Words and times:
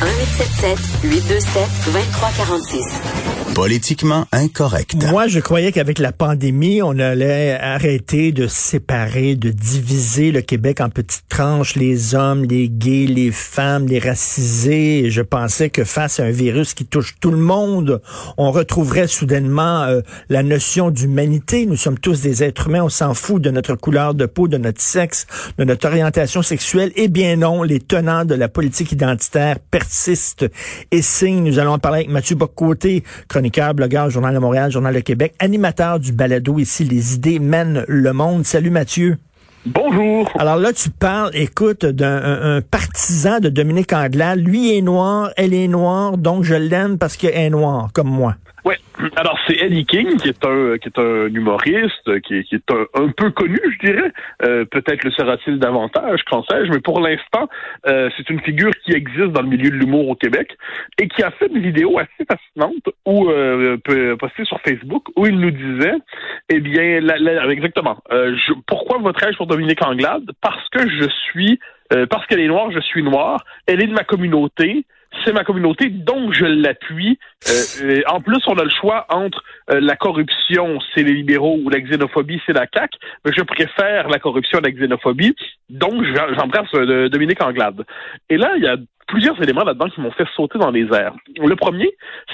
1877 0.00 0.78
827 1.04 1.68
2346. 1.92 3.42
Politiquement 3.54 4.26
incorrect. 4.32 4.94
Moi, 5.10 5.26
je 5.26 5.38
croyais 5.38 5.72
qu'avec 5.72 5.98
la 5.98 6.10
pandémie, 6.10 6.80
on 6.80 6.98
allait 6.98 7.52
arrêter 7.52 8.32
de 8.32 8.46
séparer, 8.46 9.36
de 9.36 9.50
diviser 9.50 10.32
le 10.32 10.40
Québec 10.40 10.80
en 10.80 10.88
petites 10.88 11.28
tranches, 11.28 11.76
les 11.76 12.14
hommes, 12.14 12.44
les 12.44 12.70
gays, 12.70 13.06
les 13.06 13.30
femmes, 13.30 13.86
les 13.86 13.98
racisés. 13.98 15.10
je 15.10 15.20
pensais 15.20 15.68
que 15.68 15.84
face 15.84 16.18
à 16.18 16.24
un 16.24 16.30
virus 16.30 16.72
qui 16.72 16.86
touche 16.86 17.16
tout 17.20 17.30
le 17.30 17.36
monde, 17.36 18.00
on 18.38 18.52
retrouverait 18.52 19.06
soudainement 19.06 19.82
euh, 19.82 20.00
la 20.30 20.42
notion 20.42 20.90
d'humanité. 20.90 21.66
Nous 21.66 21.76
sommes 21.76 21.98
tous 21.98 22.22
des 22.22 22.42
êtres 22.42 22.68
humains, 22.68 22.84
on 22.84 22.88
s'en 22.88 23.12
fout 23.12 23.42
de 23.42 23.50
notre 23.50 23.74
couleur 23.74 24.14
de 24.14 24.24
peau, 24.24 24.48
de 24.48 24.56
notre 24.56 24.80
sexe, 24.80 25.26
de 25.58 25.64
notre 25.64 25.86
orientation 25.86 26.40
sexuelle. 26.40 26.90
Eh 26.96 27.08
bien 27.08 27.36
non, 27.36 27.62
les 27.62 27.80
tenants 27.80 28.24
de 28.24 28.34
la 28.34 28.48
politique 28.48 28.92
identitaire 28.92 29.58
persistent 29.82 30.46
et 30.90 31.02
signent. 31.02 31.42
Nous 31.42 31.58
allons 31.58 31.72
en 31.72 31.78
parler 31.78 32.00
avec 32.00 32.10
Mathieu 32.10 32.36
Bocoté, 32.36 33.02
chroniqueur, 33.28 33.74
blogueur, 33.74 34.10
Journal 34.10 34.34
de 34.34 34.38
Montréal, 34.38 34.70
Journal 34.70 34.94
de 34.94 35.00
Québec, 35.00 35.34
animateur 35.38 35.98
du 35.98 36.12
balado 36.12 36.58
ici, 36.58 36.84
Les 36.84 37.14
idées 37.14 37.38
mènent 37.38 37.84
le 37.88 38.12
monde. 38.12 38.44
Salut 38.44 38.70
Mathieu. 38.70 39.18
Bonjour. 39.66 40.28
Alors 40.38 40.56
là, 40.56 40.72
tu 40.72 40.90
parles, 40.90 41.30
écoute, 41.34 41.84
d'un 41.84 42.60
partisan 42.62 43.38
de 43.40 43.48
Dominique 43.48 43.92
Anglade. 43.92 44.40
Lui 44.40 44.76
est 44.76 44.82
noir, 44.82 45.30
elle 45.36 45.54
est 45.54 45.68
noire, 45.68 46.16
donc 46.16 46.44
je 46.44 46.54
l'aime 46.54 46.98
parce 46.98 47.16
qu'elle 47.16 47.34
est 47.34 47.50
noire, 47.50 47.90
comme 47.92 48.08
moi. 48.08 48.36
Ouais. 48.64 48.76
Alors 49.16 49.38
c'est 49.46 49.56
Eddie 49.56 49.84
King 49.84 50.16
qui 50.18 50.28
est 50.28 50.46
un 50.46 50.78
qui 50.78 50.88
est 50.88 50.98
un 50.98 51.26
humoriste 51.26 52.20
qui 52.20 52.34
est, 52.34 52.44
qui 52.44 52.54
est 52.54 52.70
un, 52.94 53.08
peu 53.08 53.30
connu, 53.30 53.58
je 53.64 53.86
dirais. 53.86 54.12
Euh, 54.44 54.64
peut-être 54.64 55.02
le 55.02 55.10
sera-t-il 55.10 55.58
davantage, 55.58 56.22
qu'en 56.30 56.44
sais-je. 56.44 56.70
Mais 56.70 56.78
pour 56.78 57.00
l'instant, 57.00 57.48
euh, 57.88 58.08
c'est 58.16 58.30
une 58.30 58.40
figure 58.40 58.70
qui 58.84 58.92
existe 58.92 59.32
dans 59.32 59.42
le 59.42 59.48
milieu 59.48 59.70
de 59.70 59.74
l'humour 59.74 60.08
au 60.08 60.14
Québec 60.14 60.56
et 61.00 61.08
qui 61.08 61.24
a 61.24 61.32
fait 61.32 61.46
une 61.46 61.60
vidéo 61.60 61.98
assez 61.98 62.24
fascinante 62.28 62.88
où 63.04 63.30
euh, 63.30 63.76
postée 64.16 64.44
sur 64.44 64.60
Facebook 64.60 65.08
où 65.16 65.26
il 65.26 65.40
nous 65.40 65.50
disait, 65.50 65.94
eh 66.48 66.60
bien, 66.60 67.00
exactement. 67.50 67.98
Euh, 68.12 68.36
pourquoi 68.68 68.98
votre 68.98 69.22
pour 69.36 69.46
Dominique 69.48 69.84
Anglade? 69.84 70.30
Parce 70.40 70.68
que 70.70 70.88
je 70.88 71.08
suis 71.30 71.58
parce 72.08 72.24
qu'elle 72.26 72.40
est 72.40 72.48
noire, 72.48 72.70
je 72.70 72.80
suis 72.80 73.02
noir. 73.02 73.44
Elle 73.66 73.82
est 73.82 73.86
de 73.86 73.92
ma 73.92 74.02
communauté 74.02 74.86
c'est 75.24 75.32
ma 75.32 75.44
communauté, 75.44 75.88
donc 75.88 76.32
je 76.32 76.44
l'appuie. 76.44 77.18
Euh, 77.48 78.00
en 78.08 78.20
plus, 78.20 78.40
on 78.46 78.54
a 78.58 78.64
le 78.64 78.70
choix 78.70 79.06
entre 79.08 79.42
euh, 79.70 79.80
la 79.80 79.96
corruption, 79.96 80.78
c'est 80.94 81.02
les 81.02 81.12
libéraux, 81.12 81.58
ou 81.62 81.68
la 81.68 81.80
xénophobie, 81.80 82.40
c'est 82.46 82.52
la 82.52 82.66
CAQ. 82.72 82.98
Mais 83.24 83.32
je 83.36 83.42
préfère 83.42 84.08
la 84.08 84.18
corruption 84.18 84.58
à 84.58 84.62
la 84.62 84.70
xénophobie, 84.70 85.34
donc 85.70 86.04
j'embrasse 86.36 86.68
euh, 86.74 87.08
Dominique 87.08 87.42
Anglade. 87.42 87.84
Et 88.28 88.36
là, 88.36 88.52
il 88.56 88.62
y 88.62 88.68
a 88.68 88.76
plusieurs 89.08 89.40
éléments 89.42 89.64
là-dedans 89.64 89.88
qui 89.88 90.00
m'ont 90.00 90.12
fait 90.12 90.26
sauter 90.34 90.58
dans 90.58 90.70
les 90.70 90.86
airs. 90.92 91.14
Le 91.36 91.54
premier, 91.56 91.90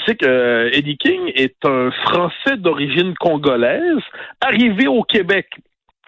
c'est 0.07 0.17
que 0.17 0.71
Eddie 0.73 0.99
King 0.99 1.33
est 1.35 1.57
un 1.65 1.91
Français 2.05 2.57
d'origine 2.57 3.15
congolaise, 3.15 3.99
arrivé 4.41 4.87
au 4.87 5.03
Québec 5.03 5.49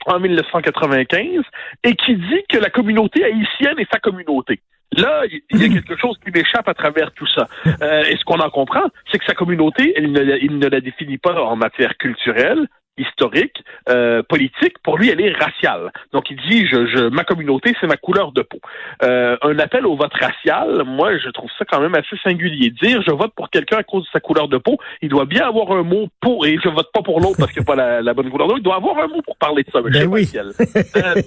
en 0.07 0.21
1995 0.21 1.43
et 1.85 1.95
qui 1.95 2.17
dit 2.17 2.43
que 2.49 2.59
la 2.59 2.71
communauté 2.71 3.25
haïtienne 3.25 3.79
est 3.79 3.93
sa 3.93 3.99
communauté. 3.99 4.61
Là, 4.97 5.23
il 5.27 5.63
y 5.63 5.65
a 5.65 5.69
quelque 5.69 5.97
chose 5.97 6.19
qui 6.25 6.31
m'échappe 6.33 6.69
à 6.69 6.75
travers 6.75 7.13
tout 7.13 7.27
ça. 7.27 7.47
Euh, 7.83 8.03
et 8.05 8.17
ce 8.17 8.25
qu'on 8.25 8.41
en 8.41 8.51
comprend, 8.51 8.85
c'est 9.11 9.19
que 9.19 9.25
sa 9.25 9.35
communauté, 9.35 9.95
il 9.97 10.13
ne, 10.13 10.37
il 10.39 10.59
ne 10.59 10.69
la 10.69 10.81
définit 10.81 11.19
pas 11.19 11.41
en 11.43 11.57
matière 11.57 11.97
culturelle, 11.97 12.67
historique, 13.01 13.65
euh, 13.89 14.23
politique, 14.23 14.79
pour 14.83 14.99
lui, 14.99 15.09
elle 15.09 15.21
est 15.21 15.33
raciale. 15.33 15.91
Donc, 16.13 16.31
il 16.31 16.37
dit, 16.49 16.67
je, 16.67 16.87
je 16.87 17.09
ma 17.09 17.25
communauté, 17.25 17.75
c'est 17.81 17.87
ma 17.87 17.97
couleur 17.97 18.33
de 18.33 18.43
peau. 18.43 18.61
Euh, 19.03 19.37
un 19.43 19.59
appel 19.59 19.87
au 19.87 19.97
vote 19.97 20.13
racial, 20.13 20.83
moi, 20.85 21.17
je 21.19 21.29
trouve 21.31 21.51
ça 21.59 21.65
quand 21.65 21.81
même 21.81 21.95
assez 21.95 22.17
singulier. 22.23 22.71
Dire, 22.71 23.03
je 23.03 23.11
vote 23.13 23.33
pour 23.35 23.51
quelqu'un 23.51 23.79
à 23.79 23.83
cause 23.83 24.05
de 24.05 24.11
sa 24.13 24.21
couleur 24.21 24.49
de 24.49 24.59
peau, 24.59 24.79
il 25.03 25.09
doit 25.09 25.25
bien 25.25 25.47
avoir 25.47 25.73
un 25.73 25.83
mot 25.83 26.09
pour, 26.21 26.47
et 26.47 26.59
je 26.63 26.69
vote 26.69 26.91
pas 26.93 27.03
pour 27.03 27.21
l'autre 27.21 27.37
parce 27.39 27.53
qu'il 27.53 27.63
n'a 27.63 27.67
pas 27.67 28.03
la, 28.03 28.15
bonne 28.15 28.31
couleur 28.31 28.49
de 28.49 28.53
peau, 28.53 28.59
il 28.59 28.63
doit 28.63 28.77
avoir 28.77 28.99
un 28.99 29.09
mot 29.09 29.23
pour 29.23 29.37
parler 29.37 29.63
de 29.63 29.71
ça. 29.71 29.81
Ben 29.81 30.07
oui. 30.07 30.29
euh, 30.37 31.23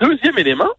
deuxième 0.00 0.38
élément, 0.38 0.70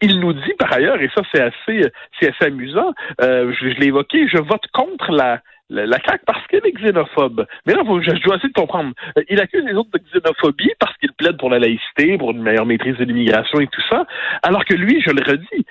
il 0.00 0.20
nous 0.20 0.32
dit 0.32 0.54
par 0.58 0.72
ailleurs, 0.72 1.00
et 1.00 1.10
ça 1.14 1.22
c'est 1.32 1.42
assez, 1.42 1.90
c'est 2.18 2.30
assez 2.30 2.44
amusant, 2.46 2.92
euh, 3.20 3.52
je, 3.58 3.66
l'ai 3.66 3.86
évoqué, 3.86 4.28
je 4.28 4.38
vote 4.38 4.64
contre 4.72 5.10
la, 5.12 5.40
la, 5.70 5.98
CAQ 5.98 6.24
parce 6.26 6.46
qu'elle 6.48 6.66
est 6.66 6.72
xénophobe. 6.72 7.46
Mais 7.66 7.74
là, 7.74 7.82
je, 7.86 8.14
je 8.14 8.22
dois 8.22 8.36
essayer 8.36 8.48
de 8.48 8.60
comprendre. 8.60 8.92
Euh, 9.16 9.22
il 9.28 9.40
accuse 9.40 9.64
les 9.64 9.74
autres 9.74 9.90
de 9.92 10.00
xénophobie 10.12 10.72
parce 10.78 10.96
qu'il 10.98 11.12
plaide 11.12 11.38
pour 11.38 11.50
la 11.50 11.58
laïcité, 11.58 12.18
pour 12.18 12.32
une 12.32 12.42
meilleure 12.42 12.66
maîtrise 12.66 12.96
de 12.96 13.04
l'immigration 13.04 13.60
et 13.60 13.66
tout 13.68 13.82
ça, 13.88 14.06
alors 14.42 14.64
que 14.64 14.74
lui, 14.74 15.00
je 15.00 15.10
le 15.10 15.22
redis, 15.22 15.66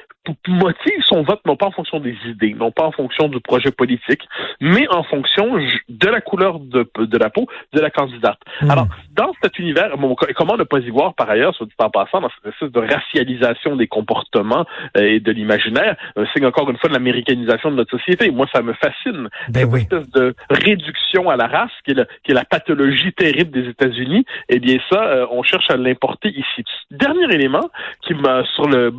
motive 0.48 1.02
son 1.04 1.24
vote 1.24 1.42
non 1.46 1.56
pas 1.56 1.68
en 1.68 1.72
fonction 1.72 2.00
des 2.00 2.16
idées, 2.26 2.54
non 2.54 2.72
pas 2.72 2.86
en 2.86 2.92
fonction 2.92 3.28
du 3.28 3.40
projet 3.40 3.72
politique, 3.72 4.22
mais 4.62 4.88
en 4.90 5.04
fonction 5.04 5.58
de 5.90 6.08
la 6.08 6.22
couleur 6.22 6.60
de, 6.60 6.90
de 6.98 7.18
la 7.18 7.30
peau 7.30 7.48
de 7.74 7.80
la 7.80 7.90
candidate. 7.90 8.40
Hmm. 8.62 8.72
Alors, 8.72 8.88
dans 9.14 9.32
cet 9.42 9.60
univers, 9.60 9.92
comment 10.36 10.58
ne 10.58 10.64
pas 10.64 10.80
y 10.80 10.90
voir 10.90 11.14
par 11.14 11.30
ailleurs, 11.30 11.56
soit 11.56 11.66
dit 11.66 11.74
en 11.80 11.90
passant, 11.90 12.22
dans 12.22 12.30
cette 12.30 12.54
espèce 12.54 12.72
de 12.72 12.80
racialisation 12.80 13.76
des 13.76 13.88
comportements 13.88 14.66
euh, 14.98 15.02
et 15.02 15.20
de 15.20 15.32
l'imaginaire, 15.32 15.96
un 16.16 16.26
signe 16.28 16.46
encore 16.46 16.70
une 16.70 16.78
fois 16.78 16.90
de 16.90 16.94
l'américanisation 16.94 17.72
de 17.72 17.76
notre 17.76 17.98
société. 17.98 18.32
Moi, 18.32 18.48
ça 18.54 18.62
me 18.62 18.74
fascine. 18.74 19.30
Ben 19.50 19.70
cette 19.70 19.82
espèce 19.82 20.10
de 20.12 20.36
réduction 20.50 21.30
à 21.30 21.36
la 21.36 21.48
race, 21.48 21.72
qui 21.86 21.92
est, 21.92 21.96
le, 21.96 22.08
qui 22.24 22.32
est 22.32 22.36
la 22.36 22.46
pathologie 22.46 23.14
terrible 23.14 23.52
des 23.52 23.70
États-Unis, 23.70 24.26
eh 24.50 24.60
bien 24.60 24.78
ça, 24.90 25.04
euh, 25.04 25.28
on 25.32 25.44
cherche 25.44 25.70
à 25.70 25.78
l'importer 25.78 26.30
ici. 26.30 26.64
Dernier 26.92 27.34
élément 27.34 27.70
qui 28.06 28.14
m'a 28.14 28.44
sur 28.56 28.68
le 28.68 28.92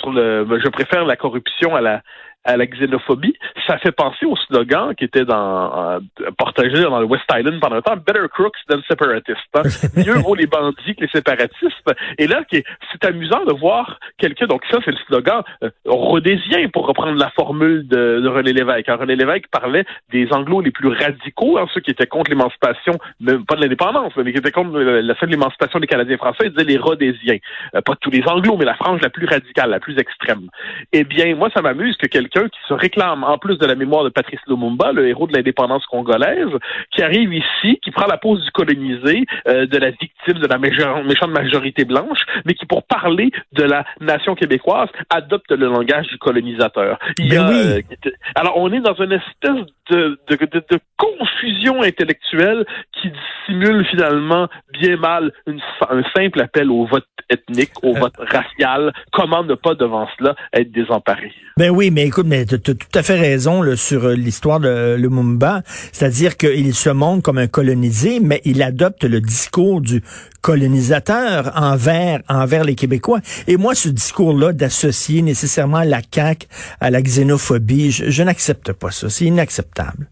sur 0.00 0.12
le 0.12 0.46
je 0.62 0.68
préfère 0.76 1.06
la 1.06 1.16
corruption 1.16 1.74
à 1.74 1.80
la 1.80 2.02
à 2.46 2.56
la 2.56 2.66
xénophobie, 2.66 3.34
ça 3.66 3.78
fait 3.78 3.92
penser 3.92 4.24
au 4.24 4.36
slogan 4.36 4.94
qui 4.94 5.04
était 5.04 5.24
dans, 5.24 5.98
partagé 6.38 6.82
dans 6.82 7.00
le 7.00 7.06
West 7.06 7.24
Island 7.32 7.60
pendant 7.60 7.76
un 7.76 7.82
temps, 7.82 7.96
Better 7.96 8.26
crooks 8.32 8.56
than 8.68 8.80
separatists. 8.88 9.38
Hein. 9.54 9.62
Mieux 9.96 10.14
vaut 10.14 10.34
les 10.34 10.46
bandits 10.46 10.94
que 10.94 11.02
les 11.02 11.08
séparatistes. 11.08 11.94
Et 12.18 12.26
là, 12.26 12.42
c'est 12.50 13.04
amusant 13.04 13.44
de 13.44 13.52
voir 13.52 13.98
quelqu'un, 14.18 14.46
donc 14.46 14.62
ça 14.70 14.78
c'est 14.84 14.92
le 14.92 14.98
slogan 15.06 15.42
euh, 15.62 15.70
rhodésien 15.84 16.68
pour 16.68 16.86
reprendre 16.86 17.18
la 17.18 17.30
formule 17.30 17.86
de, 17.88 18.26
René 18.28 18.52
Lévesque. 18.52 18.88
Hein, 18.88 18.96
René 19.00 19.16
Lévesque 19.16 19.48
parlait 19.50 19.84
des 20.12 20.28
anglos 20.32 20.60
les 20.60 20.70
plus 20.70 20.88
radicaux, 20.88 21.58
hein, 21.58 21.66
ceux 21.74 21.80
qui 21.80 21.90
étaient 21.90 22.06
contre 22.06 22.30
l'émancipation, 22.30 22.92
même 23.20 23.44
pas 23.44 23.56
de 23.56 23.62
l'indépendance, 23.62 24.12
mais 24.16 24.32
qui 24.32 24.38
étaient 24.38 24.52
contre 24.52 24.78
la 24.78 25.14
seule 25.18 25.32
émancipation 25.32 25.80
des 25.80 25.86
Canadiens 25.86 26.16
français, 26.16 26.46
ils 26.46 26.50
disaient 26.50 26.64
les 26.64 26.78
rhodésiens. 26.78 27.38
Euh, 27.74 27.80
pas 27.80 27.94
tous 27.96 28.10
les 28.10 28.22
anglos, 28.26 28.56
mais 28.56 28.64
la 28.64 28.74
frange 28.74 29.00
la 29.00 29.10
plus 29.10 29.26
radicale, 29.26 29.70
la 29.70 29.80
plus 29.80 29.98
extrême. 29.98 30.48
Eh 30.92 31.04
bien, 31.04 31.34
moi, 31.34 31.50
ça 31.54 31.62
m'amuse 31.62 31.96
que 31.96 32.06
quelqu'un 32.06 32.35
qui 32.44 32.58
se 32.68 32.74
réclame, 32.74 33.24
en 33.24 33.38
plus 33.38 33.58
de 33.58 33.66
la 33.66 33.74
mémoire 33.74 34.04
de 34.04 34.08
Patrice 34.08 34.40
Lumumba, 34.46 34.92
le 34.92 35.08
héros 35.08 35.26
de 35.26 35.32
l'indépendance 35.32 35.84
congolaise, 35.86 36.50
qui 36.92 37.02
arrive 37.02 37.32
ici, 37.32 37.78
qui 37.82 37.90
prend 37.90 38.06
la 38.06 38.18
pose 38.18 38.44
du 38.44 38.50
colonisé, 38.50 39.24
euh, 39.48 39.66
de 39.66 39.78
la 39.78 39.90
victime 39.90 40.38
de 40.38 40.46
la 40.46 40.58
méchante 40.58 41.30
majorité 41.30 41.84
blanche, 41.84 42.20
mais 42.44 42.54
qui, 42.54 42.66
pour 42.66 42.84
parler 42.84 43.30
de 43.52 43.62
la 43.62 43.84
nation 44.00 44.34
québécoise, 44.34 44.88
adopte 45.10 45.50
le 45.50 45.66
langage 45.66 46.06
du 46.08 46.18
colonisateur. 46.18 46.98
Ben 47.18 47.48
oui. 47.48 47.84
Euh, 48.06 48.10
alors, 48.34 48.56
on 48.56 48.72
est 48.72 48.80
dans 48.80 48.94
une 48.94 49.12
espèce 49.12 49.66
de, 49.90 50.18
de, 50.28 50.36
de, 50.36 50.80
confusion 50.96 51.82
intellectuelle 51.82 52.64
qui 52.92 53.10
dissimule 53.10 53.86
finalement 53.86 54.48
bien 54.72 54.96
mal 54.96 55.32
une, 55.46 55.60
un 55.88 56.02
simple 56.14 56.40
appel 56.40 56.70
au 56.70 56.86
vote 56.86 57.06
ethnique, 57.30 57.72
au 57.82 57.94
euh. 57.94 58.00
vote 58.00 58.14
racial. 58.18 58.92
Comment 59.12 59.44
ne 59.44 59.54
pas 59.54 59.74
devant 59.74 60.08
cela 60.18 60.34
être 60.52 60.70
désemparé? 60.72 61.32
Ben 61.56 61.70
oui, 61.70 61.90
mais 61.90 62.06
écoute, 62.06 62.25
mais 62.26 62.44
tu 62.44 62.56
as 62.56 62.58
tout 62.58 62.76
à 62.94 63.02
fait 63.02 63.18
raison 63.18 63.62
sur 63.76 64.04
euh, 64.04 64.14
l'histoire 64.14 64.60
de 64.60 64.96
Lumumba. 64.96 65.62
C'est-à-dire 65.92 66.36
qu'il 66.36 66.74
se 66.74 66.90
montre 66.90 67.22
comme 67.22 67.38
un 67.38 67.46
colonisé, 67.46 68.20
mais 68.20 68.42
il 68.44 68.62
adopte 68.62 69.04
le 69.04 69.20
discours 69.20 69.80
du 69.80 70.02
colonisateur 70.42 71.52
envers, 71.56 72.20
envers 72.28 72.64
les 72.64 72.74
Québécois. 72.74 73.20
Et 73.46 73.56
moi, 73.56 73.74
ce 73.74 73.88
discours-là 73.88 74.52
d'associer 74.52 75.22
nécessairement 75.22 75.82
la 75.82 76.00
CAQ 76.12 76.46
à 76.80 76.90
la 76.90 77.00
xénophobie, 77.02 77.90
je, 77.90 78.10
je 78.10 78.22
n'accepte 78.22 78.72
pas 78.72 78.90
ça. 78.90 79.08
C'est 79.08 79.24
inacceptable 79.24 80.08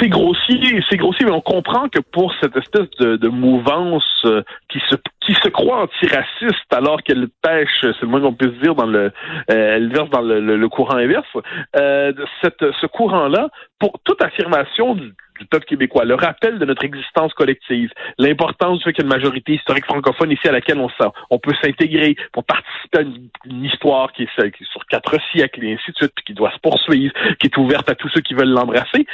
c'est 0.00 0.08
grossier, 0.08 0.82
c'est 0.88 0.96
grossier, 0.96 1.26
mais 1.26 1.32
on 1.32 1.40
comprend 1.40 1.88
que 1.88 2.00
pour 2.00 2.32
cette 2.40 2.56
espèce 2.56 2.88
de, 3.00 3.16
de 3.16 3.28
mouvance 3.28 4.04
euh, 4.26 4.42
qui 4.68 4.80
se 4.90 4.96
qui 5.20 5.34
se 5.34 5.48
croit 5.48 5.82
antiraciste 5.82 6.72
alors 6.72 7.02
qu'elle 7.02 7.28
pêche, 7.42 7.80
c'est 7.80 8.02
le 8.02 8.08
moins 8.08 8.20
qu'on 8.20 8.34
puisse 8.34 8.52
dire, 8.62 8.74
dans 8.74 8.86
le, 8.86 9.10
euh, 9.50 9.76
elle 9.76 9.90
verse 9.90 10.10
dans 10.10 10.20
le, 10.20 10.40
le, 10.40 10.68
courant 10.68 10.96
inverse. 10.96 11.26
Euh, 11.76 12.12
cette, 12.42 12.64
ce 12.80 12.86
courant-là, 12.86 13.48
pour 13.78 13.98
toute 14.04 14.22
affirmation 14.22 14.96
du 15.38 15.46
peuple 15.46 15.66
québécois, 15.66 16.04
le 16.04 16.14
rappel 16.14 16.58
de 16.58 16.64
notre 16.64 16.84
existence 16.84 17.32
collective, 17.34 17.90
l'importance 18.18 18.78
du 18.78 18.84
fait 18.84 18.92
qu'il 18.92 19.04
y 19.04 19.06
a 19.06 19.10
une 19.10 19.16
majorité 19.16 19.54
historique 19.54 19.84
francophone 19.84 20.30
ici 20.30 20.48
à 20.48 20.52
laquelle 20.52 20.78
on, 20.78 20.88
on 21.30 21.38
peut 21.38 21.54
s'intégrer 21.62 22.16
pour 22.32 22.44
participer 22.44 22.98
à 22.98 23.02
une, 23.02 23.64
histoire 23.64 24.12
qui 24.12 24.24
est, 24.24 24.50
qui 24.52 24.62
est, 24.62 24.70
sur 24.70 24.84
quatre 24.86 25.16
siècles 25.32 25.64
et 25.64 25.74
ainsi 25.74 25.90
de 25.90 25.96
suite, 25.96 26.12
puis 26.14 26.24
qui 26.24 26.34
doit 26.34 26.52
se 26.52 26.58
poursuivre, 26.58 27.12
qui 27.40 27.46
est 27.46 27.56
ouverte 27.56 27.88
à 27.88 27.94
tous 27.94 28.08
ceux 28.08 28.20
qui 28.20 28.34
veulent 28.34 28.48
l'embrasser 28.48 29.06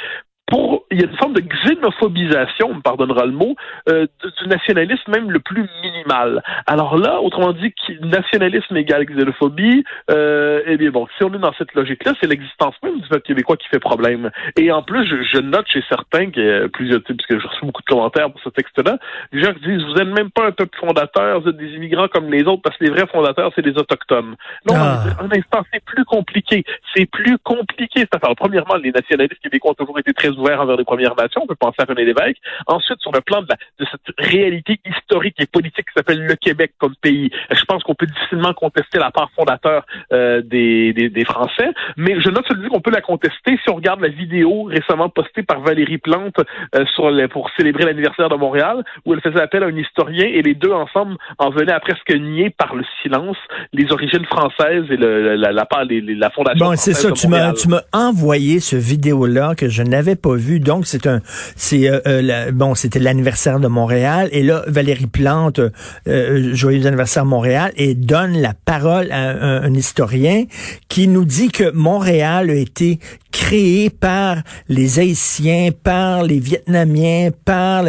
pour 0.51 0.81
il 0.91 0.99
y 0.99 1.03
a 1.03 1.07
une 1.07 1.17
forme 1.17 1.33
de 1.33 1.41
xénophobisation, 1.41 2.67
on 2.69 2.75
me 2.75 2.81
pardonnera 2.81 3.25
le 3.25 3.31
mot, 3.31 3.55
euh, 3.89 4.05
du 4.21 4.49
nationalisme 4.49 5.09
même 5.09 5.31
le 5.31 5.39
plus 5.39 5.65
minimal. 5.81 6.43
Alors 6.67 6.97
là, 6.97 7.21
autrement 7.21 7.53
dit, 7.53 7.73
nationalisme 8.01 8.75
égale 8.75 9.05
xénophobie, 9.05 9.85
euh, 10.11 10.61
eh 10.65 10.75
bien 10.75 10.91
bon, 10.91 11.07
si 11.17 11.23
on 11.23 11.33
est 11.33 11.39
dans 11.39 11.53
cette 11.53 11.73
logique-là, 11.73 12.13
c'est 12.19 12.27
l'existence 12.27 12.75
même 12.83 12.99
du 12.99 13.07
peuple 13.07 13.25
québécois 13.25 13.55
qui 13.55 13.69
fait 13.69 13.79
problème. 13.79 14.31
Et 14.57 14.69
en 14.71 14.83
plus, 14.83 15.05
je, 15.07 15.39
note 15.39 15.65
chez 15.67 15.83
certains, 15.87 16.29
que 16.29 16.67
plusieurs 16.67 17.01
types, 17.03 17.17
parce 17.17 17.27
que 17.27 17.39
je 17.39 17.47
reçois 17.47 17.67
beaucoup 17.67 17.81
de 17.81 17.87
commentaires 17.87 18.29
pour 18.29 18.41
ce 18.41 18.49
texte-là, 18.49 18.97
des 19.31 19.41
gens 19.41 19.53
qui 19.53 19.61
disent, 19.61 19.83
vous 19.83 20.01
êtes 20.01 20.07
même 20.07 20.29
pas 20.29 20.47
un 20.47 20.51
peuple 20.51 20.77
fondateur, 20.77 21.39
vous 21.39 21.49
êtes 21.49 21.57
des 21.57 21.69
immigrants 21.69 22.09
comme 22.09 22.29
les 22.29 22.43
autres, 22.43 22.61
parce 22.61 22.75
que 22.77 22.83
les 22.83 22.91
vrais 22.91 23.07
fondateurs, 23.07 23.51
c'est 23.55 23.65
les 23.65 23.77
autochtones. 23.77 24.35
Non, 24.67 24.75
ah. 24.75 25.03
un 25.21 25.37
instant, 25.37 25.63
c'est 25.71 25.83
plus 25.85 26.03
compliqué. 26.03 26.65
C'est 26.93 27.09
plus 27.09 27.37
compliqué 27.37 28.01
cette 28.01 28.15
affaire. 28.15 28.35
Premièrement, 28.35 28.75
les 28.75 28.91
nationalistes 28.91 29.41
québécois 29.41 29.71
ont 29.71 29.75
toujours 29.75 29.99
été 29.99 30.13
très 30.13 30.31
ouverts 30.41 30.61
envers 30.61 30.77
les 30.77 30.83
Premières 30.83 31.15
Nations. 31.15 31.41
On 31.43 31.47
peut 31.47 31.55
penser 31.55 31.77
à 31.79 31.85
René 31.85 32.05
Lévesque. 32.05 32.37
Ensuite, 32.67 32.99
sur 33.01 33.11
le 33.11 33.21
plan 33.21 33.41
de, 33.41 33.47
de 33.47 33.85
cette 33.89 34.15
réalité 34.17 34.79
historique 34.85 35.35
et 35.39 35.45
politique 35.45 35.85
qui 35.87 35.93
s'appelle 35.95 36.25
le 36.25 36.35
Québec 36.35 36.73
comme 36.77 36.95
pays, 37.01 37.29
je 37.51 37.63
pense 37.65 37.83
qu'on 37.83 37.95
peut 37.95 38.05
difficilement 38.05 38.53
contester 38.53 38.99
la 38.99 39.11
part 39.11 39.29
fondateur 39.35 39.85
euh, 40.13 40.41
des, 40.41 40.93
des, 40.93 41.09
des, 41.09 41.25
Français. 41.25 41.69
Mais 41.97 42.19
je 42.19 42.29
note 42.29 42.45
celui 42.47 42.67
qu'on 42.69 42.81
peut 42.81 42.91
la 42.91 43.01
contester 43.01 43.57
si 43.63 43.69
on 43.69 43.75
regarde 43.75 44.01
la 44.01 44.09
vidéo 44.09 44.63
récemment 44.63 45.09
postée 45.09 45.43
par 45.43 45.61
Valérie 45.61 45.97
Plante 45.97 46.35
euh, 46.75 46.85
sur 46.95 47.09
les, 47.09 47.27
pour 47.27 47.49
célébrer 47.57 47.85
l'anniversaire 47.85 48.29
de 48.29 48.35
Montréal, 48.35 48.83
où 49.05 49.13
elle 49.13 49.21
faisait 49.21 49.39
appel 49.41 49.63
à 49.63 49.67
un 49.67 49.77
historien 49.77 50.25
et 50.25 50.41
les 50.41 50.55
deux 50.55 50.71
ensemble 50.71 51.15
en 51.37 51.49
venaient 51.51 51.71
à 51.71 51.79
presque 51.79 52.11
nier 52.11 52.49
par 52.49 52.75
le 52.75 52.83
silence 53.01 53.37
les 53.73 53.91
origines 53.91 54.25
françaises 54.25 54.85
et 54.89 54.97
le, 54.97 55.35
la, 55.35 55.51
la, 55.51 55.51
la, 55.51 55.65
la 55.89 56.29
fondation. 56.31 56.65
Bon, 56.65 56.75
c'est 56.75 56.93
ça. 56.93 57.11
Tu 57.11 57.27
m'as, 57.27 57.53
tu 57.53 57.67
m'as 57.67 57.81
envoyé 57.93 58.59
ce 58.59 58.75
vidéo-là 58.75 59.55
que 59.55 59.69
je 59.69 59.83
n'avais 59.83 60.15
pas 60.21 60.35
vu. 60.35 60.59
Donc, 60.59 60.85
c'est 60.87 61.07
un, 61.07 61.21
c'est, 61.55 61.89
euh, 61.89 61.99
euh 62.05 62.51
bon, 62.51 62.75
c'était 62.75 62.99
l'anniversaire 62.99 63.59
de 63.59 63.67
Montréal. 63.67 64.29
Et 64.31 64.43
là, 64.43 64.63
Valérie 64.67 65.07
Plante, 65.07 65.59
euh, 65.59 65.69
euh, 66.07 66.53
joyeux 66.53 66.85
anniversaire 66.85 67.25
Montréal, 67.25 67.71
et 67.75 67.95
donne 67.95 68.39
la 68.39 68.53
parole 68.53 69.11
à 69.11 69.29
un, 69.29 69.63
un 69.63 69.73
historien 69.73 70.45
qui 70.87 71.07
nous 71.07 71.25
dit 71.25 71.49
que 71.49 71.71
Montréal 71.71 72.49
a 72.49 72.55
été 72.55 72.99
créé 73.31 73.89
par 73.89 74.37
les 74.69 74.99
Haïtiens, 74.99 75.69
par 75.83 76.23
les 76.23 76.39
Vietnamiens, 76.39 77.29
par... 77.45 77.85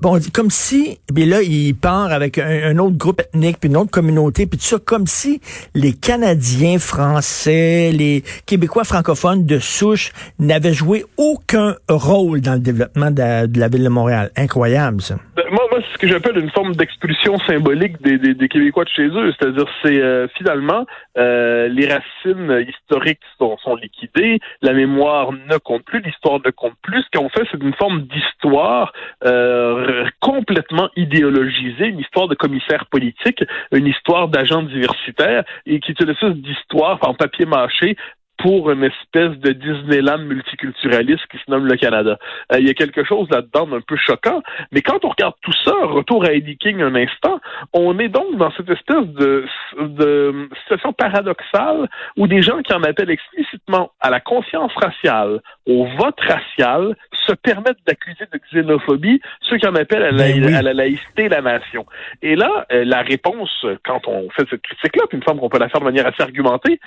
Bon, 0.00 0.18
comme 0.32 0.50
si, 0.50 0.98
puis 1.14 1.26
là, 1.26 1.42
il 1.42 1.74
part 1.74 2.12
avec 2.12 2.38
un, 2.38 2.76
autre 2.78 2.96
groupe 2.96 3.20
ethnique, 3.20 3.58
puis 3.60 3.68
une 3.68 3.76
autre 3.76 3.90
communauté, 3.90 4.46
puis 4.46 4.58
tout 4.58 4.64
ça, 4.64 4.78
comme 4.84 5.06
si 5.06 5.40
les 5.74 5.92
Canadiens 5.92 6.78
français, 6.78 7.90
les 7.92 8.22
Québécois 8.46 8.84
francophones 8.84 9.46
de 9.46 9.58
souche 9.58 10.12
n'avaient 10.38 10.72
joué 10.72 11.04
aucun 11.16 11.76
rôle 11.88 12.40
dans 12.40 12.54
le 12.54 12.60
développement 12.60 13.10
de 13.10 13.58
la, 13.58 13.68
ville 13.68 13.84
de 13.84 13.88
Montréal. 13.88 14.30
Incroyable, 14.36 15.00
ça. 15.02 15.16
Ben, 15.36 15.44
moi, 15.50 15.64
moi 15.70 15.80
c'est 15.82 15.94
ce 15.94 15.98
que 15.98 16.08
j'appelle 16.08 16.38
une 16.38 16.50
forme 16.50 16.74
d'expulsion 16.74 17.38
symbolique 17.40 18.00
des, 18.02 18.18
des, 18.18 18.48
Québécois 18.48 18.84
de 18.84 18.90
chez 18.90 19.06
eux. 19.06 19.32
C'est-à-dire, 19.38 19.66
c'est 19.82 20.00
euh, 20.00 20.26
finalement, 20.36 20.86
euh, 21.18 21.68
les 21.68 21.86
racines 21.86 22.66
historiques 22.68 23.20
sont, 23.38 23.56
sont 23.58 23.76
liquidées, 23.76 24.38
la 24.62 24.69
mémoire 24.72 25.32
ne 25.32 25.56
compte 25.58 25.84
plus, 25.84 26.00
l'histoire 26.00 26.40
ne 26.44 26.50
compte 26.50 26.74
plus. 26.82 27.02
Ce 27.02 27.18
qu'on 27.18 27.28
fait, 27.28 27.46
c'est 27.50 27.62
une 27.62 27.74
forme 27.74 28.02
d'histoire 28.02 28.92
euh, 29.24 30.06
complètement 30.20 30.88
idéologisée, 30.96 31.86
une 31.86 32.00
histoire 32.00 32.28
de 32.28 32.34
commissaire 32.34 32.86
politique, 32.86 33.44
une 33.72 33.86
histoire 33.86 34.28
d'agent 34.28 34.62
diversitaire, 34.62 35.44
et 35.66 35.80
qui 35.80 35.92
utilise 35.92 36.16
d'histoire 36.36 36.98
en 37.02 37.14
papier 37.14 37.46
mâché 37.46 37.96
pour 38.42 38.70
une 38.70 38.84
espèce 38.84 39.36
de 39.38 39.52
Disneyland 39.52 40.18
multiculturaliste 40.18 41.26
qui 41.30 41.38
se 41.38 41.50
nomme 41.50 41.66
le 41.66 41.76
Canada. 41.76 42.18
Euh, 42.52 42.58
il 42.58 42.66
y 42.66 42.70
a 42.70 42.74
quelque 42.74 43.04
chose 43.04 43.28
là-dedans 43.30 43.66
d'un 43.66 43.80
peu 43.80 43.96
choquant, 43.96 44.42
mais 44.72 44.82
quand 44.82 45.04
on 45.04 45.10
regarde 45.10 45.34
tout 45.42 45.52
ça, 45.64 45.72
retour 45.82 46.24
à 46.24 46.32
Eddie 46.32 46.56
King 46.56 46.80
un 46.80 46.94
instant, 46.94 47.40
on 47.72 47.98
est 47.98 48.08
donc 48.08 48.36
dans 48.36 48.50
cette 48.52 48.70
espèce 48.70 49.06
de, 49.06 49.44
de 49.78 50.48
situation 50.62 50.92
paradoxale 50.92 51.88
où 52.16 52.26
des 52.26 52.42
gens 52.42 52.60
qui 52.62 52.72
en 52.72 52.82
appellent 52.82 53.10
explicitement 53.10 53.90
à 54.00 54.10
la 54.10 54.20
conscience 54.20 54.72
raciale, 54.74 55.40
au 55.66 55.86
vote 55.98 56.20
racial, 56.20 56.96
se 57.26 57.32
permettent 57.34 57.84
d'accuser 57.86 58.24
de 58.32 58.40
xénophobie 58.50 59.20
ceux 59.42 59.58
qui 59.58 59.66
en 59.66 59.74
appellent 59.74 60.02
à 60.02 60.10
la, 60.12 60.32
ben 60.32 60.72
laïcité 60.72 61.24
et 61.24 61.28
la 61.28 61.42
nation. 61.42 61.84
Et 62.22 62.36
là, 62.36 62.66
euh, 62.72 62.84
la 62.84 63.02
réponse, 63.02 63.66
quand 63.84 64.08
on 64.08 64.30
fait 64.30 64.46
cette 64.48 64.62
critique-là, 64.62 65.04
puis 65.08 65.18
il 65.18 65.20
me 65.20 65.24
semble 65.24 65.40
qu'on 65.40 65.48
peut 65.48 65.58
la 65.58 65.68
faire 65.68 65.80
de 65.80 65.84
manière 65.84 66.06
assez 66.06 66.22
argumentée, 66.22 66.80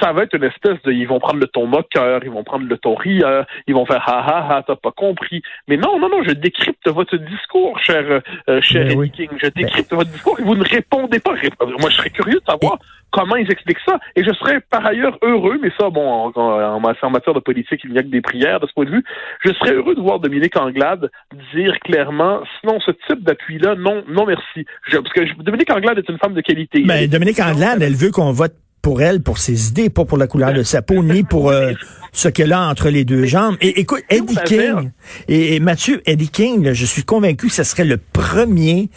ça 0.00 0.12
va 0.12 0.24
être 0.24 0.34
une 0.34 0.44
espèce 0.44 0.80
de, 0.84 0.92
ils 0.98 1.08
vont 1.08 1.20
prendre 1.20 1.40
le 1.40 1.46
ton 1.46 1.66
moqueur, 1.66 2.22
ils 2.24 2.30
vont 2.30 2.44
prendre 2.44 2.66
le 2.66 2.78
ton 2.78 2.94
rieur, 2.94 3.46
ils 3.66 3.74
vont 3.74 3.86
faire 3.86 4.02
ha 4.06 4.18
ha 4.20 4.56
ha, 4.56 4.62
t'as 4.66 4.76
pas 4.76 4.92
compris. 4.92 5.42
Mais 5.66 5.76
non, 5.76 5.98
non, 5.98 6.08
non, 6.08 6.22
je 6.22 6.32
décrypte 6.32 6.88
votre 6.88 7.16
discours, 7.16 7.78
cher, 7.80 8.20
euh, 8.48 8.60
cher 8.60 8.86
ben 8.86 9.10
King. 9.10 9.28
Je 9.42 9.48
décrypte 9.48 9.92
votre 9.92 10.10
discours 10.10 10.38
et 10.40 10.42
vous 10.42 10.54
ne 10.54 10.64
répondez 10.64 11.20
pas. 11.20 11.32
Moi, 11.60 11.90
je 11.90 11.96
serais 11.96 12.10
curieux 12.10 12.40
de 12.40 12.50
savoir 12.50 12.78
comment 13.10 13.36
ils 13.36 13.50
expliquent 13.50 13.80
ça. 13.86 13.98
Et 14.16 14.24
je 14.24 14.32
serais 14.34 14.60
par 14.60 14.84
ailleurs 14.86 15.18
heureux, 15.22 15.58
mais 15.62 15.70
ça, 15.78 15.90
bon, 15.90 16.32
en, 16.34 16.80
matière 16.80 17.34
de 17.34 17.40
politique, 17.40 17.80
il 17.84 17.92
n'y 17.92 17.98
a 17.98 18.02
que 18.02 18.08
des 18.08 18.20
prières 18.20 18.60
de 18.60 18.66
ce 18.66 18.72
point 18.72 18.84
de 18.84 18.90
vue. 18.90 19.04
Je 19.44 19.52
serais 19.52 19.72
heureux 19.72 19.94
de 19.94 20.00
voir 20.00 20.20
Dominique 20.20 20.56
Anglade 20.56 21.10
dire 21.54 21.78
clairement, 21.80 22.40
sinon 22.60 22.78
ce 22.80 22.90
type 23.08 23.22
d'appui-là, 23.22 23.74
non, 23.76 24.04
non 24.08 24.26
merci. 24.26 24.66
parce 24.90 25.12
que 25.12 25.42
Dominique 25.42 25.70
Anglade 25.70 25.98
est 25.98 26.08
une 26.08 26.18
femme 26.18 26.34
de 26.34 26.40
qualité. 26.40 26.82
Mais 26.86 27.06
ben, 27.06 27.10
Dominique 27.10 27.40
Anglade, 27.40 27.82
elle 27.82 27.94
veut 27.94 28.10
qu'on 28.10 28.32
vote 28.32 28.54
pour 28.88 29.02
elle, 29.02 29.20
pour 29.20 29.36
ses 29.36 29.68
idées, 29.68 29.90
pas 29.90 30.06
pour 30.06 30.16
la 30.16 30.26
couleur 30.26 30.54
de 30.54 30.62
sa 30.62 30.80
peau, 30.80 31.02
ni 31.02 31.22
pour 31.22 31.50
euh, 31.50 31.72
ce 32.14 32.30
qu'elle 32.30 32.54
a 32.54 32.62
entre 32.62 32.88
les 32.88 33.04
deux 33.04 33.26
jambes. 33.26 33.54
Et 33.60 33.80
écoute, 33.80 34.00
Eddie 34.08 34.38
King, 34.46 34.92
et, 35.28 35.60
Mathieu, 35.60 36.00
Eddie 36.06 36.30
King, 36.30 36.72
je 36.72 36.86
suis 36.86 37.02
convaincu 37.02 37.48
que 37.48 37.52
ce 37.52 37.64
serait 37.64 37.84
le 37.84 37.98
premier 37.98 38.88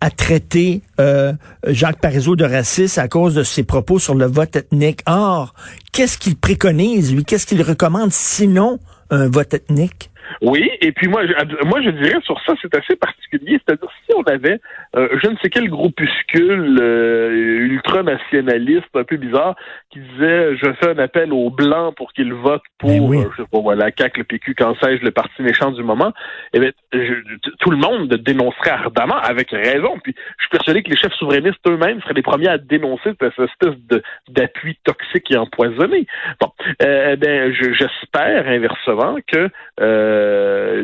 à 0.00 0.10
traiter 0.10 0.82
euh, 1.00 1.32
Jacques 1.66 1.98
Parizeau 2.00 2.36
de 2.36 2.44
raciste 2.44 2.98
à 2.98 3.08
cause 3.08 3.34
de 3.34 3.42
ses 3.42 3.64
propos 3.64 3.98
sur 3.98 4.14
le 4.14 4.26
vote 4.26 4.54
ethnique. 4.54 5.00
Or, 5.06 5.52
qu'est-ce 5.90 6.16
qu'il 6.16 6.36
préconise, 6.36 7.12
lui? 7.12 7.24
Qu'est-ce 7.24 7.46
qu'il 7.46 7.60
recommande 7.62 8.12
sinon 8.12 8.78
un 9.10 9.28
vote 9.28 9.52
ethnique? 9.52 10.12
Oui, 10.42 10.70
et 10.80 10.92
puis 10.92 11.08
moi, 11.08 11.26
je, 11.26 11.66
moi 11.66 11.80
je 11.82 11.90
dirais 11.90 12.20
sur 12.22 12.40
ça, 12.44 12.54
c'est 12.62 12.74
assez 12.74 12.96
particulier. 12.96 13.60
C'est-à-dire 13.64 13.90
si 14.06 14.14
on 14.16 14.22
avait 14.22 14.60
euh, 14.96 15.08
je 15.22 15.28
ne 15.28 15.36
sais 15.42 15.50
quel 15.50 15.68
groupuscule 15.68 16.78
euh, 16.80 17.66
ultranationaliste 17.66 18.88
un 18.94 19.04
peu 19.04 19.16
bizarre 19.16 19.54
qui 19.90 20.00
disait 20.00 20.56
je 20.56 20.72
fais 20.80 20.90
un 20.90 20.98
appel 20.98 21.32
aux 21.32 21.50
blancs 21.50 21.94
pour 21.96 22.12
qu'ils 22.12 22.32
votent 22.32 22.62
pour 22.78 22.90
euh, 22.90 23.30
je 23.36 23.42
sais 23.42 23.48
pas 23.50 23.60
moi, 23.60 23.74
la 23.74 23.90
CAQ, 23.96 24.20
le 24.20 24.24
PQ, 24.24 24.54
quand 24.54 24.74
sais-je, 24.82 25.04
le 25.04 25.10
parti 25.10 25.42
méchant 25.42 25.70
du 25.70 25.82
moment, 25.82 26.12
eh 26.52 26.60
bien, 26.60 26.70
tout 27.60 27.70
le 27.70 27.76
monde 27.76 28.08
dénoncerait 28.08 28.70
ardemment 28.70 29.18
avec 29.18 29.50
raison. 29.50 29.98
Puis 30.02 30.14
je 30.38 30.44
suis 30.44 30.50
persuadé 30.50 30.82
que 30.82 30.90
les 30.90 30.96
chefs 30.96 31.14
souverainistes 31.14 31.60
eux-mêmes 31.68 32.00
seraient 32.02 32.14
les 32.14 32.22
premiers 32.22 32.48
à 32.48 32.58
dénoncer 32.58 33.10
cette 33.20 33.38
espèce 33.38 33.78
de 33.88 34.02
d'appui 34.28 34.78
toxique 34.84 35.30
et 35.30 35.36
empoisonné. 35.36 36.06
Bon, 36.40 36.50
euh, 36.82 37.16
ben 37.16 37.52
j'espère 37.52 38.48
inversement 38.48 39.16
que 39.26 39.48
euh, 39.80 40.19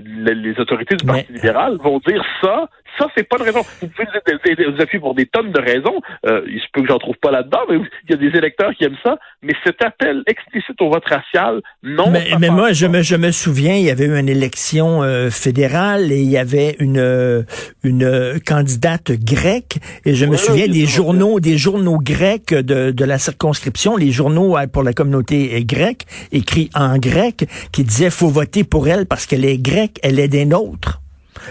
les, 0.04 0.60
autorités 0.60 0.96
du 0.96 1.04
Parti 1.04 1.32
libéral 1.32 1.76
vont 1.82 2.00
dire 2.06 2.24
ça, 2.40 2.68
ça, 2.98 3.06
c'est 3.16 3.28
pas 3.28 3.36
une 3.38 3.44
raison. 3.44 3.62
Vous 3.80 3.88
pouvez 3.88 4.06
vous 4.06 4.82
appuyer 4.82 5.00
pour 5.00 5.14
des 5.14 5.26
tonnes 5.26 5.52
de 5.52 5.60
raisons. 5.60 6.00
Euh, 6.26 6.42
il 6.46 6.60
se 6.60 6.66
peut 6.72 6.82
que 6.82 6.88
j'en 6.88 6.98
trouve 6.98 7.16
pas 7.20 7.30
là-dedans, 7.30 7.60
mais 7.68 7.76
il 7.76 8.10
y 8.10 8.14
a 8.14 8.16
des 8.16 8.36
électeurs 8.36 8.72
qui 8.74 8.84
aiment 8.84 8.96
ça. 9.02 9.16
Mais 9.42 9.54
cet 9.64 9.82
appel 9.82 10.22
explicite 10.26 10.80
au 10.80 10.90
vote 10.90 11.04
racial, 11.06 11.60
non. 11.82 12.10
Mais, 12.10 12.28
mais 12.38 12.50
moi, 12.50 12.72
je 12.72 12.86
me, 12.86 13.02
je 13.02 13.16
me 13.16 13.30
souviens, 13.30 13.74
il 13.74 13.84
y 13.84 13.90
avait 13.90 14.06
eu 14.06 14.18
une 14.18 14.28
élection 14.28 15.02
euh, 15.02 15.30
fédérale 15.30 16.12
et 16.12 16.20
il 16.20 16.30
y 16.30 16.38
avait 16.38 16.76
une, 16.78 16.98
euh, 16.98 17.42
une 17.84 18.40
candidate 18.44 19.12
grecque. 19.12 19.78
Et 20.04 20.14
je 20.14 20.26
me 20.26 20.36
souviens 20.36 20.68
des 20.68 20.86
journaux, 20.86 21.40
des 21.40 21.58
journaux 21.58 21.98
grecs 21.98 22.54
de, 22.54 22.90
de 22.90 23.04
la 23.04 23.18
circonscription, 23.18 23.96
les 23.96 24.10
journaux 24.10 24.56
pour 24.72 24.82
la 24.82 24.92
communauté 24.92 25.64
grecque, 25.64 26.02
écrits 26.32 26.70
en 26.74 26.98
grec, 26.98 27.46
qui 27.72 27.84
disaient 27.84 28.10
faut 28.10 28.28
voter 28.28 28.64
pour 28.64 28.88
elle 28.88 29.06
parce 29.06 29.26
qu'elle 29.26 29.44
est 29.44 29.58
grecque, 29.58 29.98
elle 30.02 30.18
est 30.18 30.28
des 30.28 30.44
nôtres. 30.44 31.00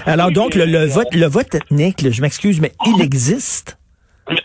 Alors 0.06 0.32
donc, 0.32 0.56
le, 0.56 0.66
le, 0.66 0.86
vote, 0.86 1.14
le 1.14 1.25
vote 1.25 1.56
ethnique, 1.56 2.12
je 2.12 2.22
m'excuse, 2.22 2.60
mais 2.60 2.72
il 2.86 3.02
existe. 3.02 3.78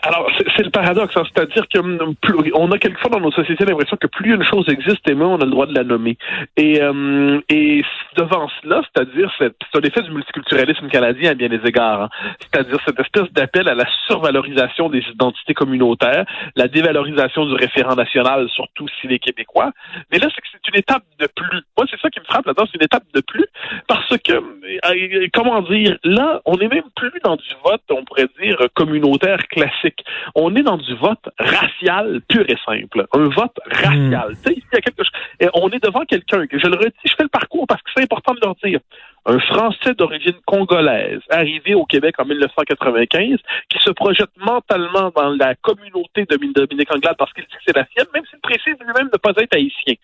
Alors, 0.03 0.29
c'est 0.55 0.63
le 0.63 0.69
paradoxe, 0.69 1.15
hein. 1.17 1.23
c'est-à-dire 1.33 1.67
que 1.67 1.79
hum, 1.79 2.71
a 2.71 2.77
quelquefois 2.77 3.09
dans 3.09 3.19
nos 3.19 3.31
sociétés 3.31 3.65
l'impression 3.65 3.97
que 3.97 4.05
plus 4.05 4.35
une 4.35 4.43
chose 4.43 4.69
existe, 4.69 5.09
et 5.09 5.15
moins 5.15 5.29
on 5.29 5.39
a 5.39 5.45
le 5.45 5.49
droit 5.49 5.65
de 5.65 5.73
la 5.73 5.83
nommer. 5.83 6.17
Et, 6.55 6.79
hum, 6.83 7.41
et 7.49 7.83
devant 8.15 8.47
cela, 8.61 8.83
c'est-à-dire 8.93 9.31
c'est 9.39 9.51
un 9.73 9.81
effet 9.81 10.01
du 10.03 10.11
multiculturalisme 10.11 10.87
canadien 10.89 11.31
à 11.31 11.33
bien 11.33 11.49
des 11.49 11.61
égards, 11.65 12.03
hein. 12.03 12.09
c'est-à-dire 12.39 12.77
cette 12.85 12.99
espèce 12.99 13.31
d'appel 13.31 13.67
à 13.67 13.73
la 13.73 13.85
survalorisation 14.05 14.89
des 14.89 15.03
identités 15.11 15.55
communautaires, 15.55 16.25
la 16.55 16.67
dévalorisation 16.67 17.47
du 17.47 17.55
référent 17.55 17.95
national, 17.95 18.49
surtout 18.49 18.87
s'il 18.99 19.11
est 19.13 19.19
québécois. 19.19 19.71
Mais 20.11 20.19
là, 20.19 20.27
c'est 20.35 20.41
que 20.41 20.47
c'est 20.51 20.67
une 20.71 20.79
étape 20.79 21.03
de 21.19 21.27
plus. 21.35 21.61
Moi, 21.75 21.87
c'est 21.89 21.99
ça 21.99 22.11
qui 22.11 22.19
me 22.19 22.25
frappe 22.25 22.45
là-dedans, 22.45 22.65
c'est 22.71 22.77
une 22.77 22.85
étape 22.85 23.05
de 23.15 23.21
plus, 23.21 23.47
parce 23.87 24.15
que, 24.17 24.33
euh, 24.33 25.27
comment 25.33 25.61
dire, 25.63 25.97
là, 26.03 26.39
on 26.45 26.57
n'est 26.57 26.67
même 26.67 26.89
plus 26.95 27.19
dans 27.23 27.35
du 27.35 27.49
vote, 27.63 27.81
on 27.89 28.05
pourrait 28.05 28.29
dire, 28.39 28.57
communautaire 28.75 29.39
classique 29.47 29.70
classique. 29.71 30.03
On 30.35 30.55
est 30.55 30.63
dans 30.63 30.77
du 30.77 30.95
vote 30.95 31.29
racial 31.39 32.21
pur 32.27 32.45
et 32.47 32.57
simple. 32.65 33.05
Un 33.13 33.29
vote 33.29 33.57
racial. 33.65 34.35
Tu 34.43 34.53
sais, 34.53 34.57
il 34.57 34.63
y 34.73 34.77
a 34.77 34.81
quelque 34.81 35.03
chose. 35.03 35.11
Et 35.39 35.47
on 35.53 35.69
est 35.69 35.83
devant 35.83 36.05
quelqu'un, 36.05 36.45
je 36.51 36.67
le 36.67 36.77
redis, 36.77 36.93
je 37.05 37.13
fais 37.15 37.23
le 37.23 37.29
parcours 37.29 37.65
parce 37.67 37.81
que 37.81 37.91
c'est 37.95 38.03
important 38.03 38.33
de 38.33 38.39
leur 38.43 38.55
dire. 38.63 38.79
Un 39.25 39.39
Français 39.39 39.93
d'origine 39.93 40.39
congolaise 40.45 41.19
arrivé 41.29 41.75
au 41.75 41.85
Québec 41.85 42.15
en 42.17 42.25
1995 42.25 43.37
qui 43.69 43.79
se 43.79 43.91
projette 43.91 44.31
mentalement 44.37 45.11
dans 45.15 45.29
la 45.29 45.55
communauté 45.55 46.25
de 46.25 46.37
Dominique 46.53 46.93
Anglade 46.93 47.15
parce 47.17 47.31
qu'il 47.33 47.43
dit 47.43 47.51
que 47.51 47.63
c'est 47.65 47.75
la 47.75 47.85
sienne, 47.95 48.07
même 48.13 48.23
s'il 48.29 48.39
précise 48.39 48.75
lui-même 48.79 49.09
de 49.09 49.13
ne 49.13 49.17
pas 49.17 49.33
être 49.41 49.55
haïtien. 49.55 49.95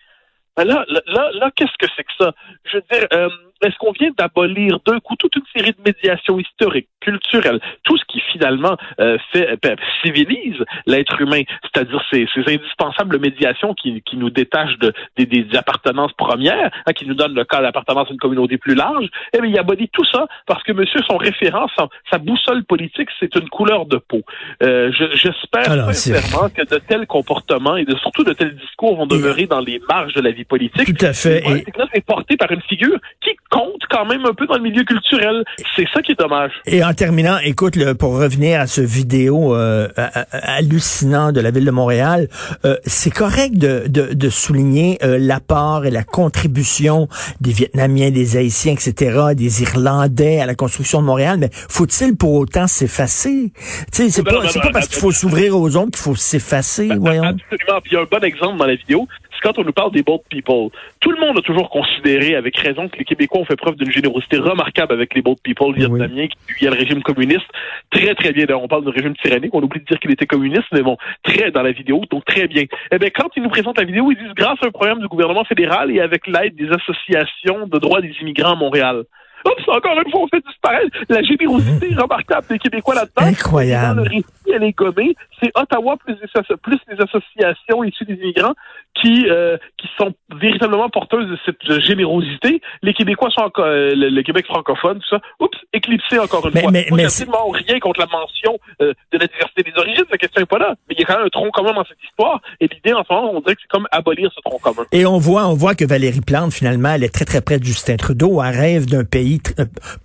Ben 0.58 0.64
là, 0.64 0.84
là, 0.88 1.30
là, 1.34 1.52
qu'est-ce 1.54 1.78
que 1.78 1.86
c'est 1.96 2.02
que 2.02 2.10
ça? 2.18 2.32
Je 2.64 2.78
veux 2.78 2.84
dire, 2.90 3.06
euh, 3.12 3.28
est-ce 3.62 3.76
qu'on 3.78 3.92
vient 3.92 4.10
d'abolir 4.16 4.78
d'un 4.86 5.00
coup 5.00 5.16
toute 5.16 5.34
une 5.36 5.44
série 5.56 5.72
de 5.72 5.82
médiations 5.84 6.38
historiques, 6.38 6.88
culturelles, 7.00 7.60
tout 7.84 7.96
ce 7.96 8.04
qui 8.06 8.20
finalement 8.32 8.76
euh, 9.00 9.18
fait 9.32 9.58
euh, 9.64 9.76
civilise 10.02 10.62
l'être 10.86 11.20
humain, 11.20 11.42
c'est-à-dire 11.62 12.02
ces, 12.10 12.26
ces, 12.34 12.40
indispensables 12.40 13.18
médiations 13.18 13.74
qui, 13.74 14.02
qui 14.02 14.16
nous 14.16 14.30
détachent 14.30 14.78
de, 14.78 14.92
des, 15.16 15.26
des, 15.26 15.46
appartenances 15.56 16.12
premières, 16.12 16.70
hein, 16.86 16.92
qui 16.92 17.06
nous 17.06 17.14
donnent 17.14 17.34
le 17.34 17.44
cas 17.44 17.60
d'appartenance 17.60 18.08
à 18.08 18.12
une 18.12 18.18
communauté 18.18 18.58
plus 18.58 18.74
large, 18.74 19.08
eh 19.32 19.40
bien, 19.40 19.50
il 19.50 19.58
abolit 19.58 19.88
tout 19.88 20.04
ça 20.04 20.26
parce 20.46 20.62
que 20.62 20.72
monsieur, 20.72 21.00
son 21.08 21.16
référence, 21.16 21.70
sa 22.10 22.18
boussole 22.18 22.64
politique, 22.64 23.08
c'est 23.18 23.34
une 23.34 23.48
couleur 23.48 23.86
de 23.86 23.96
peau. 23.96 24.22
Euh, 24.62 24.92
J'espère 25.14 25.64
sincèrement 25.64 26.48
que 26.48 26.62
de 26.62 26.78
tels 26.78 27.06
comportements 27.06 27.76
et 27.76 27.84
de, 27.84 27.96
surtout 27.96 28.24
de 28.24 28.32
tels 28.32 28.56
discours 28.56 28.96
vont 28.96 29.06
demeurer 29.06 29.46
dans 29.46 29.60
les 29.60 29.80
marges 29.88 30.14
de 30.14 30.20
la 30.20 30.30
vie 30.30 30.44
politique. 30.48 30.96
Tout 30.96 31.06
à 31.06 31.12
fait. 31.12 31.42
Et... 31.46 31.64
C'est 31.94 32.04
porté 32.04 32.36
par 32.36 32.50
une 32.50 32.62
figure 32.62 32.98
qui 33.22 33.30
compte 33.50 33.82
quand 33.88 34.04
même 34.04 34.24
un 34.26 34.34
peu 34.34 34.46
dans 34.46 34.56
le 34.56 34.62
milieu 34.62 34.84
culturel. 34.84 35.44
C'est 35.76 35.86
ça 35.92 36.02
qui 36.02 36.12
est 36.12 36.18
dommage. 36.18 36.52
Et 36.66 36.84
en 36.84 36.92
terminant, 36.92 37.38
écoute, 37.42 37.78
pour 37.94 38.18
revenir 38.18 38.60
à 38.60 38.66
ce 38.66 38.80
vidéo 38.80 39.54
euh, 39.54 39.88
hallucinant 40.32 41.32
de 41.32 41.40
la 41.40 41.50
ville 41.50 41.64
de 41.64 41.70
Montréal, 41.70 42.28
euh, 42.64 42.76
c'est 42.84 43.10
correct 43.10 43.56
de, 43.56 43.84
de, 43.88 44.14
de 44.14 44.28
souligner 44.30 44.98
euh, 45.02 45.18
l'apport 45.18 45.86
et 45.86 45.90
la 45.90 46.04
contribution 46.04 47.08
des 47.40 47.52
Vietnamiens, 47.52 48.10
des 48.10 48.36
Haïtiens, 48.36 48.72
etc., 48.72 49.34
des 49.34 49.62
Irlandais 49.62 50.40
à 50.40 50.46
la 50.46 50.54
construction 50.54 51.00
de 51.00 51.06
Montréal, 51.06 51.38
mais 51.38 51.50
faut-il 51.52 52.16
pour 52.16 52.34
autant 52.34 52.66
s'effacer? 52.66 53.52
C'est 53.92 54.22
pas, 54.24 54.32
pas, 54.32 54.60
pas 54.60 54.70
parce 54.72 54.88
qu'il 54.88 54.98
faut 54.98 55.12
s'ouvrir 55.12 55.56
aux 55.56 55.76
autres 55.76 55.92
qu'il 55.92 56.02
faut 56.02 56.16
s'effacer, 56.16 56.88
voyons. 56.96 57.24
Absolument. 57.24 57.80
Puis 57.82 57.92
il 57.92 57.94
y 57.94 57.96
a 57.96 58.00
un 58.00 58.08
bon 58.10 58.24
exemple 58.24 58.58
dans 58.58 58.66
la 58.66 58.74
vidéo, 58.74 59.06
quand 59.42 59.58
on 59.58 59.64
nous 59.64 59.72
parle 59.72 59.92
des 59.92 60.02
boat 60.02 60.22
people. 60.28 60.70
Tout 61.00 61.10
le 61.10 61.20
monde 61.20 61.38
a 61.38 61.42
toujours 61.42 61.70
considéré 61.70 62.34
avec 62.34 62.56
raison 62.58 62.88
que 62.88 62.98
les 62.98 63.04
Québécois 63.04 63.40
ont 63.40 63.44
fait 63.44 63.56
preuve 63.56 63.76
d'une 63.76 63.90
générosité 63.90 64.38
remarquable 64.38 64.92
avec 64.92 65.14
les 65.14 65.22
boat 65.22 65.36
people 65.42 65.74
vietnamiens 65.74 66.26
qui 66.28 66.36
fuyaient 66.54 66.70
le 66.70 66.76
régime 66.76 67.02
communiste. 67.02 67.46
Très, 67.90 68.14
très 68.14 68.32
bien. 68.32 68.46
On 68.56 68.68
parle 68.68 68.84
d'un 68.84 68.90
régime 68.90 69.16
tyrannique. 69.16 69.54
On 69.54 69.62
oublie 69.62 69.80
de 69.80 69.86
dire 69.86 69.98
qu'il 69.98 70.10
était 70.10 70.26
communiste, 70.26 70.68
mais 70.72 70.82
bon, 70.82 70.96
très 71.22 71.50
dans 71.50 71.62
la 71.62 71.72
vidéo, 71.72 72.02
donc 72.10 72.24
très 72.24 72.46
bien. 72.46 72.64
Eh 72.90 72.98
bien, 72.98 73.10
quand 73.10 73.28
ils 73.36 73.42
nous 73.42 73.50
présentent 73.50 73.78
la 73.78 73.84
vidéo, 73.84 74.10
ils 74.10 74.18
disent 74.18 74.34
grâce 74.34 74.58
à 74.62 74.66
un 74.66 74.70
programme 74.70 75.00
du 75.00 75.08
gouvernement 75.08 75.44
fédéral 75.44 75.90
et 75.90 76.00
avec 76.00 76.26
l'aide 76.26 76.54
des 76.56 76.68
associations 76.70 77.66
de 77.66 77.78
droits 77.78 78.00
des 78.00 78.12
immigrants 78.20 78.52
à 78.52 78.56
Montréal. 78.56 79.04
Oups, 79.48 79.68
encore 79.68 79.98
une 80.04 80.10
fois, 80.10 80.20
on 80.22 80.28
fait 80.28 80.44
disparaître 80.46 80.96
la 81.08 81.22
générosité 81.22 81.94
remarquable 81.94 82.46
des 82.48 82.58
Québécois 82.58 82.94
là-dedans. 82.94 83.26
Incroyable. 83.26 84.02
le 84.02 84.08
récit, 84.08 84.52
elle 84.52 84.64
est 84.64 84.72
gommée. 84.72 85.14
C'est 85.42 85.50
Ottawa 85.54 85.96
plus 85.96 86.14
les, 86.14 86.56
plus 86.56 86.78
les 86.88 87.00
associations 87.00 87.84
issues 87.84 88.04
des 88.04 88.14
immigrants 88.14 88.54
qui 89.00 89.26
euh, 89.28 89.56
qui 89.76 89.88
sont 89.96 90.12
véritablement 90.34 90.88
porteuses 90.88 91.28
de 91.28 91.38
cette 91.44 91.80
générosité. 91.80 92.60
Les 92.82 92.94
Québécois 92.94 93.30
sont 93.30 93.42
encore, 93.42 93.64
euh, 93.64 93.92
le, 93.94 94.22
Québec 94.22 94.46
francophone, 94.46 94.98
tout 94.98 95.08
ça. 95.08 95.20
Oups, 95.40 95.56
éclipsé 95.72 96.18
encore 96.18 96.46
une 96.46 96.58
fois. 96.58 96.70
Mais, 96.70 96.86
Moi, 96.90 97.02
absolument 97.02 97.48
rien 97.48 97.78
contre 97.78 98.00
la 98.00 98.06
mention 98.06 98.58
euh, 98.82 98.92
de 99.12 99.18
la 99.18 99.26
diversité 99.26 99.62
des 99.62 99.72
origines. 99.78 100.04
La 100.10 100.18
question 100.18 100.40
n'est 100.40 100.46
pas 100.46 100.58
là. 100.58 100.74
Mais 100.88 100.96
il 100.96 101.00
y 101.00 101.04
a 101.04 101.06
quand 101.06 101.16
même 101.16 101.26
un 101.26 101.28
tronc 101.28 101.50
commun 101.50 101.72
dans 101.72 101.84
cette 101.84 102.02
histoire. 102.02 102.40
Et 102.60 102.68
l'idée, 102.68 102.92
en 102.92 103.04
ce 103.04 103.12
moment, 103.12 103.32
on 103.34 103.40
dirait 103.40 103.54
que 103.54 103.60
c'est 103.62 103.70
comme 103.70 103.86
abolir 103.92 104.30
ce 104.34 104.40
tronc 104.40 104.58
commun. 104.58 104.84
Et 104.92 105.06
on 105.06 105.18
voit, 105.18 105.46
on 105.46 105.54
voit 105.54 105.74
que 105.74 105.84
Valérie 105.84 106.20
Plante, 106.20 106.52
finalement, 106.52 106.90
elle 106.90 107.04
est 107.04 107.14
très 107.14 107.24
très 107.24 107.40
près 107.40 107.58
de 107.58 107.64
Justin 107.64 107.96
Trudeau. 107.96 108.42
Elle 108.42 108.56
rêve 108.56 108.86
d'un 108.86 109.04
pays 109.04 109.37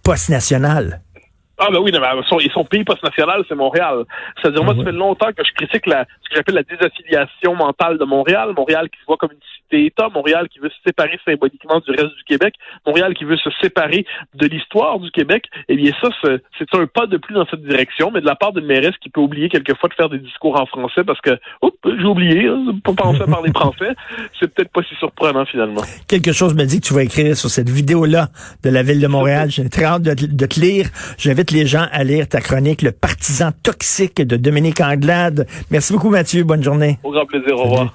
post-national. 0.03 0.99
Ah 1.65 1.71
ben 1.71 1.79
oui, 1.79 1.91
non, 1.93 2.01
mais 2.01 2.21
son, 2.27 2.39
son 2.53 2.65
pays 2.65 2.83
post-national, 2.83 3.45
c'est 3.47 3.55
Montréal. 3.55 4.03
C'est-à-dire, 4.41 4.59
ah 4.63 4.65
moi, 4.65 4.75
ça 4.75 4.83
fait 4.83 4.91
longtemps 4.91 5.31
que 5.31 5.43
je 5.45 5.53
critique 5.53 5.85
la, 5.85 6.05
ce 6.23 6.29
que 6.29 6.35
j'appelle 6.35 6.55
la 6.55 6.63
désaffiliation 6.63 7.55
mentale 7.55 7.97
de 7.97 8.03
Montréal. 8.03 8.53
Montréal 8.55 8.89
qui 8.89 8.99
se 8.99 9.05
voit 9.05 9.15
comme 9.15 9.31
une 9.31 9.39
cité-État, 9.55 10.09
Montréal 10.13 10.49
qui 10.49 10.59
veut 10.59 10.69
se 10.69 10.81
séparer 10.85 11.17
symboliquement 11.23 11.79
du 11.79 11.91
reste 11.91 12.15
du 12.17 12.23
Québec, 12.25 12.55
Montréal 12.85 13.13
qui 13.13 13.23
veut 13.23 13.37
se 13.37 13.49
séparer 13.61 14.05
de 14.33 14.45
l'histoire 14.45 14.99
du 14.99 15.09
Québec. 15.11 15.45
Eh 15.69 15.77
bien, 15.77 15.93
ça, 16.01 16.09
c'est 16.21 16.75
un 16.75 16.85
pas 16.85 17.07
de 17.07 17.15
plus 17.15 17.33
dans 17.33 17.45
cette 17.45 17.63
direction, 17.63 18.11
mais 18.11 18.19
de 18.19 18.25
la 18.25 18.35
part 18.35 18.51
d'une 18.51 18.65
mairesse 18.65 18.95
qui 19.01 19.09
peut 19.09 19.21
oublier 19.21 19.47
quelquefois 19.47 19.87
de 19.87 19.93
faire 19.93 20.09
des 20.09 20.19
discours 20.19 20.59
en 20.59 20.65
français 20.65 21.05
parce 21.05 21.21
que, 21.21 21.31
oups, 21.61 21.77
j'ai 21.85 22.05
oublié, 22.05 22.49
pas 22.83 22.93
penser 22.93 23.21
à 23.21 23.25
parler 23.25 23.51
français, 23.55 23.95
c'est 24.37 24.53
peut-être 24.53 24.71
pas 24.71 24.81
si 24.83 24.95
surprenant 24.95 25.45
finalement. 25.45 25.81
Quelque 26.09 26.33
chose 26.33 26.55
me 26.55 26.65
dit 26.65 26.81
que 26.81 26.87
tu 26.87 26.93
vas 26.93 27.03
écrire 27.03 27.37
sur 27.37 27.49
cette 27.49 27.69
vidéo-là 27.69 28.27
de 28.63 28.69
la 28.69 28.83
ville 28.83 28.99
de 28.99 29.07
Montréal. 29.07 29.49
J'ai 29.49 29.69
très 29.69 29.85
hâte 29.85 30.01
de, 30.01 30.13
de 30.13 30.45
te 30.45 30.59
lire. 30.59 30.87
J'invite 31.17 31.52
les 31.53 31.67
gens 31.67 31.87
à 31.91 32.03
lire 32.03 32.27
ta 32.27 32.41
chronique, 32.41 32.81
Le 32.81 32.91
partisan 32.91 33.51
toxique 33.63 34.21
de 34.21 34.35
Dominique 34.35 34.81
Anglade. 34.81 35.47
Merci 35.69 35.93
beaucoup, 35.93 36.09
Mathieu. 36.09 36.43
Bonne 36.43 36.63
journée. 36.63 36.99
Au 37.03 37.11
grand 37.11 37.25
plaisir. 37.25 37.57
Au 37.57 37.63
revoir. 37.63 37.93